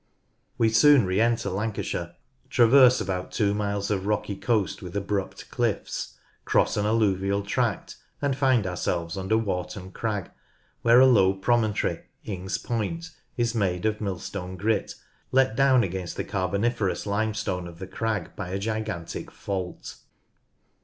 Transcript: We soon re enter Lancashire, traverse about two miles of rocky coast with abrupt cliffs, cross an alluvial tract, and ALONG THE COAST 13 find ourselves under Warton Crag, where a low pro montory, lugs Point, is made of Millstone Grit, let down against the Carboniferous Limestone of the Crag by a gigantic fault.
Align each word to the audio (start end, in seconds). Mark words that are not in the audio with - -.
We 0.57 0.69
soon 0.69 1.05
re 1.05 1.21
enter 1.21 1.51
Lancashire, 1.51 2.15
traverse 2.49 2.99
about 2.99 3.31
two 3.31 3.53
miles 3.53 3.91
of 3.91 4.07
rocky 4.07 4.35
coast 4.35 4.81
with 4.81 4.95
abrupt 4.97 5.51
cliffs, 5.51 6.17
cross 6.43 6.75
an 6.75 6.87
alluvial 6.87 7.43
tract, 7.43 7.97
and 8.19 8.33
ALONG 8.33 8.33
THE 8.33 8.35
COAST 8.35 8.39
13 8.39 8.39
find 8.63 8.67
ourselves 8.67 9.17
under 9.19 9.37
Warton 9.37 9.91
Crag, 9.91 10.31
where 10.81 10.99
a 10.99 11.05
low 11.05 11.35
pro 11.35 11.55
montory, 11.57 12.05
lugs 12.25 12.57
Point, 12.57 13.11
is 13.37 13.53
made 13.53 13.85
of 13.85 14.01
Millstone 14.01 14.57
Grit, 14.57 14.95
let 15.31 15.55
down 15.55 15.83
against 15.83 16.17
the 16.17 16.23
Carboniferous 16.23 17.05
Limestone 17.05 17.67
of 17.67 17.77
the 17.77 17.85
Crag 17.85 18.35
by 18.35 18.49
a 18.49 18.57
gigantic 18.57 19.29
fault. 19.29 19.97